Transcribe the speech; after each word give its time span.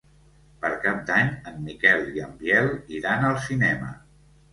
Per 0.61 0.69
Cap 0.85 1.01
d'Any 1.09 1.27
en 1.51 1.59
Miquel 1.67 2.07
i 2.13 2.23
en 2.29 2.33
Biel 2.39 2.71
iran 3.01 3.27
al 3.29 3.37
cinema. 3.45 3.93